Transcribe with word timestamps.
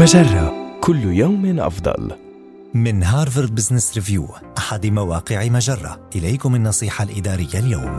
مجرة. 0.00 0.78
كل 0.80 1.04
يوم 1.04 1.60
أفضل. 1.60 2.12
من 2.74 3.02
هارفارد 3.02 3.54
بزنس 3.54 3.94
ريفيو 3.94 4.28
أحد 4.58 4.86
مواقع 4.86 5.48
مجرة. 5.48 6.00
إليكم 6.16 6.54
النصيحة 6.54 7.04
الإدارية 7.04 7.58
اليوم. 7.58 7.98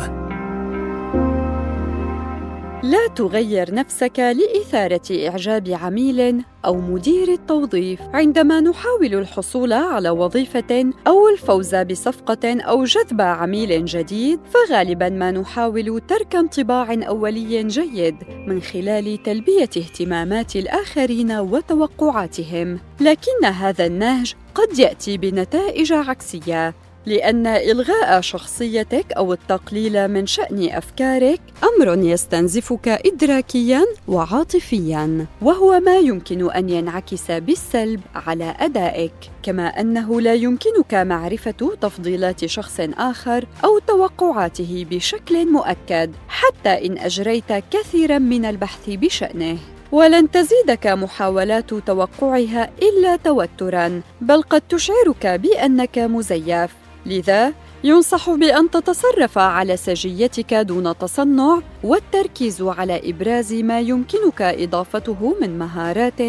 لا 2.92 3.08
تغير 3.08 3.74
نفسك 3.74 4.20
لإثارة 4.20 5.28
إعجاب 5.28 5.70
عميل 5.70 6.44
أو 6.66 6.76
مدير 6.76 7.28
التوظيف. 7.28 8.02
عندما 8.14 8.60
نحاول 8.60 9.14
الحصول 9.14 9.74
على 9.74 10.10
وظيفة 10.10 10.92
أو 11.07 11.30
الفوز 11.30 11.75
بصفقة 11.75 12.62
أو 12.62 12.84
جذب 12.84 13.21
عميل 13.21 13.86
جديد 13.86 14.39
فغالباً 14.54 15.10
ما 15.10 15.32
نحاول 15.32 16.02
ترك 16.07 16.36
انطباع 16.36 16.98
أولي 17.07 17.64
جيد 17.64 18.16
من 18.48 18.62
خلال 18.62 19.23
تلبية 19.23 19.70
اهتمامات 19.78 20.55
الآخرين 20.55 21.32
وتوقعاتهم. 21.32 22.79
لكن 23.00 23.46
هذا 23.46 23.86
النهج 23.86 24.34
قد 24.56 24.79
يأتي 24.79 25.18
بنتائج 25.18 25.93
عكسية. 25.93 26.73
لأن 27.05 27.47
إلغاء 27.47 28.21
شخصيتك 28.21 29.11
أو 29.11 29.33
التقليل 29.33 30.07
من 30.07 30.28
شأن 30.28 30.69
أفكارك 30.69 31.42
أمر 31.64 31.97
يستنزفك 31.97 32.88
إدراكياً 32.88 33.86
وعاطفياً، 34.08 35.25
وهو 35.42 35.80
ما 35.80 35.97
يمكن 35.97 36.52
أن 36.52 36.69
ينعكس 36.69 37.31
بالسلب 37.31 38.02
على 38.16 38.56
أدائك، 38.59 39.14
كما 39.44 39.67
أنه 39.67 40.22
لا 40.22 40.33
يمكنك 40.33 40.94
معرفة 40.94 41.75
تفضيلات 41.81 42.45
شخص 42.45 42.80
آخر 42.97 43.45
أو 43.66 43.80
توقعاته 43.80 44.86
بشكل 44.92 45.52
مؤكد، 45.52 46.11
حتى 46.28 46.86
إن 46.88 46.97
أجريت 46.97 47.53
كثيراً 47.72 48.17
من 48.17 48.45
البحث 48.45 48.89
بشأنه. 48.89 49.58
ولن 49.92 50.31
تزيدك 50.31 50.88
محاولات 50.88 51.73
توقعها 51.73 52.70
إلا 52.81 53.16
توترا 53.16 54.02
بل 54.22 54.42
قد 54.42 54.61
تشعرك 54.70 55.28
بأنك 55.28 55.98
مزيف 55.98 56.72
لذا 57.06 57.54
ينصح 57.84 58.30
بأن 58.30 58.70
تتصرف 58.70 59.38
على 59.38 59.78
سجيتك 59.78 60.54
دون 60.54 60.98
تصنع 60.98 61.62
والتركيز 61.84 62.62
على 62.62 63.10
إبراز 63.10 63.54
ما 63.54 63.80
يمكنك 63.80 64.42
إضافته 64.42 65.36
من 65.42 65.60
مهارات 65.60 66.22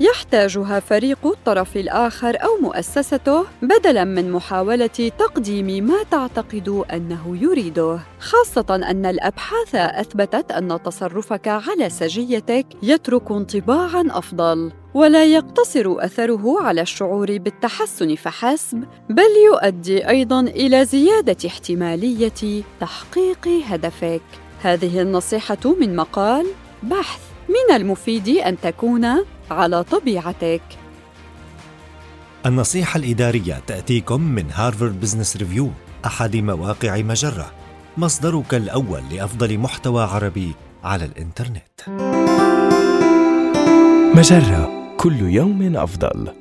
يحتاجها 0.00 0.80
فريق 0.80 1.26
الطرف 1.26 1.76
الآخر 1.76 2.36
أو 2.42 2.60
مؤسسته 2.62 3.44
بدلا 3.62 4.04
من 4.04 4.32
محاولة 4.32 5.10
تقديم 5.18 5.86
ما 5.86 6.02
تعتقد 6.10 6.84
أنه 6.92 7.38
يريده. 7.40 7.98
خاصة 8.20 8.66
أن 8.70 9.06
الأبحاث 9.06 9.74
أثبتت 9.74 10.52
أن 10.52 10.78
تصرفك 10.84 11.48
على 11.48 11.90
سجيتك 11.90 12.66
يترك 12.82 13.30
انطباعا 13.30 14.04
أفضل. 14.10 14.72
ولا 14.98 15.24
يقتصر 15.24 15.96
أثره 15.98 16.62
على 16.62 16.80
الشعور 16.80 17.38
بالتحسن 17.38 18.14
فحسب 18.14 18.84
بل 19.10 19.30
يؤدي 19.52 20.08
أيضا 20.08 20.40
إلى 20.40 20.84
زيادة 20.84 21.36
احتمالية 21.46 22.62
تحقيق 22.80 23.48
هدفك. 23.66 24.22
هذه 24.62 25.02
النصيحة 25.02 25.76
من 25.80 25.96
مقال 25.96 26.46
بحث 26.82 27.20
من 27.48 27.76
المفيد 27.76 28.28
أن 28.28 28.56
تكون 28.60 29.06
على 29.50 29.84
طبيعتك. 29.84 30.62
النصيحة 32.46 32.98
الإدارية 32.98 33.62
تأتيكم 33.66 34.20
من 34.20 34.44
هارفارد 34.52 35.00
بزنس 35.00 35.36
ريفيو 35.36 35.70
أحد 36.06 36.36
مواقع 36.36 36.96
مجرة. 36.96 37.52
مصدرك 37.96 38.54
الأول 38.54 39.02
لأفضل 39.12 39.58
محتوى 39.58 40.02
عربي 40.02 40.52
على 40.84 41.04
الإنترنت. 41.04 41.80
مجرة. 44.14 44.77
كل 44.98 45.20
يوم 45.20 45.76
أفضل. 45.76 46.37